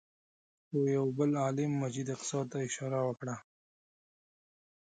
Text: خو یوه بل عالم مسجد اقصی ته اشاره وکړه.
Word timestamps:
خو 0.65 0.75
یوه 0.95 1.09
بل 1.17 1.31
عالم 1.43 1.71
مسجد 1.81 2.07
اقصی 2.15 2.41
ته 2.51 2.57
اشاره 2.67 2.99
وکړه. 3.03 3.35